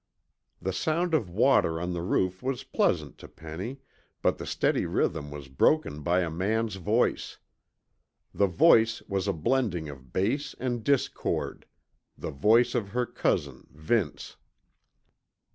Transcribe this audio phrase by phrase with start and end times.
[0.59, 3.81] The sound of water on the roof was pleasant to Penny,
[4.23, 7.37] but the steady rhythm was broken by a man's voice.
[8.33, 11.67] The voice was a blending of bass and discord,
[12.17, 14.37] the voice of her cousin, Vince.